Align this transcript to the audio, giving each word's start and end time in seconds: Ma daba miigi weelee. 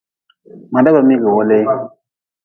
Ma 0.71 0.79
daba 0.83 1.01
miigi 1.07 1.29
weelee. 1.35 1.65